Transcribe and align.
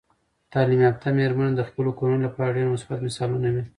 تعلیم 0.53 0.81
یافته 0.87 1.07
میرمنې 1.17 1.53
د 1.55 1.61
خپلو 1.69 1.89
کورنیو 1.97 2.25
لپاره 2.27 2.55
ډیر 2.57 2.67
مثبت 2.73 2.99
مثالونه 3.07 3.49
وي. 3.53 3.63